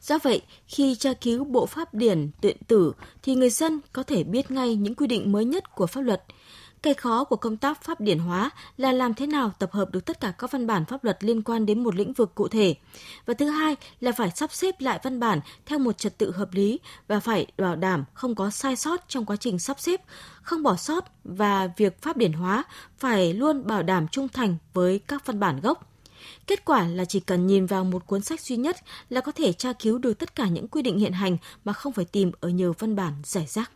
Do 0.00 0.18
vậy, 0.22 0.42
khi 0.66 0.94
tra 0.94 1.12
cứu 1.12 1.44
bộ 1.44 1.66
pháp 1.66 1.94
điển 1.94 2.30
điện 2.42 2.56
tử 2.66 2.92
thì 3.22 3.34
người 3.34 3.50
dân 3.50 3.80
có 3.92 4.02
thể 4.02 4.24
biết 4.24 4.50
ngay 4.50 4.76
những 4.76 4.94
quy 4.94 5.06
định 5.06 5.32
mới 5.32 5.44
nhất 5.44 5.74
của 5.74 5.86
pháp 5.86 6.00
luật. 6.00 6.24
Cái 6.82 6.94
khó 6.94 7.24
của 7.24 7.36
công 7.36 7.56
tác 7.56 7.82
pháp 7.82 8.00
điển 8.00 8.18
hóa 8.18 8.50
là 8.76 8.92
làm 8.92 9.14
thế 9.14 9.26
nào 9.26 9.52
tập 9.58 9.72
hợp 9.72 9.90
được 9.90 10.04
tất 10.04 10.20
cả 10.20 10.32
các 10.38 10.50
văn 10.50 10.66
bản 10.66 10.84
pháp 10.84 11.04
luật 11.04 11.24
liên 11.24 11.42
quan 11.42 11.66
đến 11.66 11.82
một 11.82 11.94
lĩnh 11.94 12.12
vực 12.12 12.34
cụ 12.34 12.48
thể. 12.48 12.74
Và 13.26 13.34
thứ 13.34 13.48
hai 13.48 13.76
là 14.00 14.12
phải 14.12 14.30
sắp 14.34 14.52
xếp 14.52 14.74
lại 14.80 15.00
văn 15.02 15.20
bản 15.20 15.40
theo 15.66 15.78
một 15.78 15.98
trật 15.98 16.18
tự 16.18 16.32
hợp 16.32 16.48
lý 16.52 16.80
và 17.08 17.20
phải 17.20 17.46
bảo 17.58 17.76
đảm 17.76 18.04
không 18.14 18.34
có 18.34 18.50
sai 18.50 18.76
sót 18.76 19.08
trong 19.08 19.24
quá 19.24 19.36
trình 19.36 19.58
sắp 19.58 19.80
xếp, 19.80 20.00
không 20.42 20.62
bỏ 20.62 20.76
sót 20.76 21.04
và 21.24 21.68
việc 21.76 22.02
pháp 22.02 22.16
điển 22.16 22.32
hóa 22.32 22.64
phải 22.98 23.34
luôn 23.34 23.66
bảo 23.66 23.82
đảm 23.82 24.08
trung 24.08 24.28
thành 24.28 24.56
với 24.72 24.98
các 24.98 25.26
văn 25.26 25.40
bản 25.40 25.60
gốc. 25.60 25.93
Kết 26.46 26.64
quả 26.64 26.86
là 26.88 27.04
chỉ 27.04 27.20
cần 27.20 27.46
nhìn 27.46 27.66
vào 27.66 27.84
một 27.84 28.06
cuốn 28.06 28.22
sách 28.22 28.40
duy 28.40 28.56
nhất 28.56 28.76
là 29.08 29.20
có 29.20 29.32
thể 29.32 29.52
tra 29.52 29.72
cứu 29.72 29.98
được 29.98 30.18
tất 30.18 30.34
cả 30.34 30.48
những 30.48 30.68
quy 30.68 30.82
định 30.82 30.98
hiện 30.98 31.12
hành 31.12 31.36
mà 31.64 31.72
không 31.72 31.92
phải 31.92 32.04
tìm 32.04 32.32
ở 32.40 32.48
nhiều 32.48 32.74
văn 32.78 32.96
bản 32.96 33.12
giải 33.24 33.46
rác. 33.46 33.70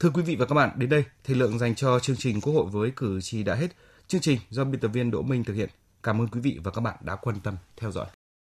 Thưa 0.00 0.10
quý 0.10 0.22
vị 0.22 0.36
và 0.36 0.46
các 0.46 0.54
bạn, 0.54 0.70
đến 0.76 0.90
đây, 0.90 1.04
thời 1.24 1.36
lượng 1.36 1.58
dành 1.58 1.74
cho 1.74 1.98
chương 1.98 2.16
trình 2.16 2.40
Quốc 2.40 2.52
hội 2.52 2.66
với 2.66 2.92
cử 2.96 3.20
tri 3.20 3.42
đã 3.42 3.54
hết. 3.54 3.68
Chương 4.08 4.20
trình 4.20 4.38
do 4.50 4.64
biên 4.64 4.80
tập 4.80 4.88
viên 4.88 5.10
Đỗ 5.10 5.22
Minh 5.22 5.44
thực 5.44 5.54
hiện. 5.54 5.68
Cảm 6.02 6.20
ơn 6.20 6.28
quý 6.28 6.40
vị 6.40 6.58
và 6.64 6.70
các 6.70 6.80
bạn 6.80 6.96
đã 7.00 7.16
quan 7.16 7.40
tâm 7.40 7.56
theo 7.76 7.92
dõi. 7.92 8.06